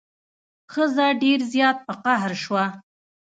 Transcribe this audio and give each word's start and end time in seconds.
ښځه 0.73 1.07
ډیر 1.21 1.39
زیات 1.53 1.77
په 1.87 1.93
قهر 2.03 2.31
شوه. 2.43 2.63